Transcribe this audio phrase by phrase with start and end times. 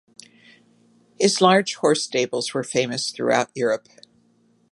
[1.19, 3.87] His large horse stables were famous throughout Europe.